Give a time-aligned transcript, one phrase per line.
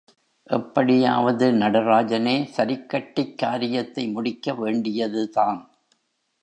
[0.49, 5.71] எப்படியாவது நடராஜனே சரிக்கட்டிக் காரியத்தை முடிக்க வேண்டியதுதான்.